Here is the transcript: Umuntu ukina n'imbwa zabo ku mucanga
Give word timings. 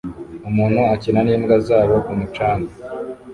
Umuntu 0.49 0.79
ukina 0.93 1.19
n'imbwa 1.25 1.55
zabo 1.67 1.95
ku 2.05 2.11
mucanga 2.19 2.71